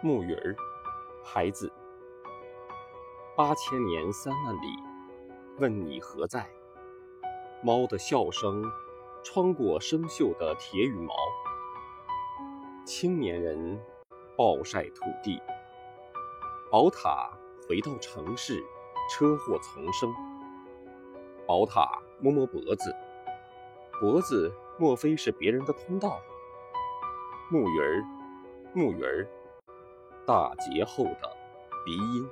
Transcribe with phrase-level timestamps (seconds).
[0.00, 0.54] 木鱼儿，
[1.24, 1.72] 孩子。
[3.36, 4.68] 八千年三万里，
[5.58, 6.48] 问你何在？
[7.64, 8.62] 猫的笑声
[9.24, 11.12] 穿过生锈的铁羽毛。
[12.86, 13.76] 青年人
[14.36, 15.42] 暴晒土地，
[16.70, 17.28] 宝塔
[17.68, 18.64] 回到城市，
[19.10, 20.14] 车祸丛生。
[21.44, 22.94] 宝塔摸摸脖子，
[24.00, 26.20] 脖子莫非是别人的通道？
[27.50, 28.04] 木鱼儿，
[28.72, 29.28] 木鱼儿。
[30.28, 31.34] 大劫后的
[31.86, 32.28] 鼻音。